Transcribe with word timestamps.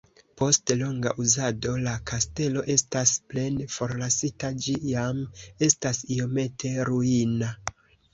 Post 0.41 0.71
longa 0.77 1.11
uzado 1.23 1.73
la 1.87 1.91
kastelo 2.11 2.63
estas 2.75 3.11
plene 3.33 3.67
forlasita, 3.73 4.49
ĝi 4.63 4.73
jam 4.93 5.21
estas 5.69 6.01
iomete 6.17 6.73
ruina. 6.91 7.51